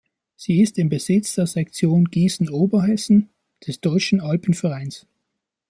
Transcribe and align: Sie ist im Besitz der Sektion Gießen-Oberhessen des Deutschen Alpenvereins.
Sie 0.35 0.63
ist 0.63 0.79
im 0.79 0.89
Besitz 0.89 1.35
der 1.35 1.45
Sektion 1.45 2.05
Gießen-Oberhessen 2.05 3.29
des 3.67 3.81
Deutschen 3.81 4.19
Alpenvereins. 4.19 5.05